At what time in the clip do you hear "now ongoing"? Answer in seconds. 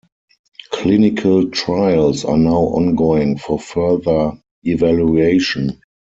2.39-3.37